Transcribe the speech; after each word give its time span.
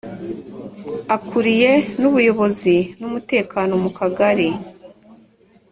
akuriye 1.15 1.71
n’ubuyobozi 1.99 2.75
n’umutekano 2.99 3.73
mu 3.83 3.89
kagari 3.97 4.49